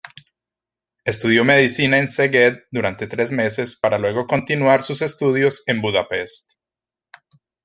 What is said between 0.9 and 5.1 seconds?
Estudió medicina en Szeged durante tres meses para luego continuar sus